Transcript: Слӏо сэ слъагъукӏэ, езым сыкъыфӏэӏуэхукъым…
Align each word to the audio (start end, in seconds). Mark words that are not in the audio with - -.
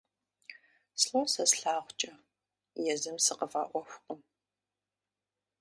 Слӏо 1.01 1.21
сэ 1.33 1.43
слъагъукӏэ, 1.51 2.13
езым 2.93 3.17
сыкъыфӏэӏуэхукъым… 3.25 4.21